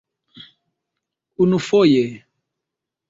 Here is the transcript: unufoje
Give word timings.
unufoje 1.37 2.05